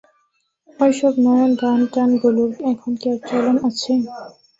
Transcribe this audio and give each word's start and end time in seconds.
ঐ-সব 0.79 1.13
নয়ন-বাণ-টানগুলোর 1.25 2.51
এখন 2.71 2.91
কি 2.99 3.07
আর 3.11 3.19
চলন 3.29 3.55
আছে? 3.67 3.93